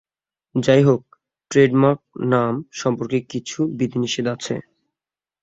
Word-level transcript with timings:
যাইহোক, 0.55 1.03
ট্রেডমার্ক 1.51 2.01
নাম 2.31 2.53
সম্পর্কে 2.73 3.19
কিছু 3.31 3.59
বিধিনিষেধ 3.77 4.25
আছে। 4.27 4.55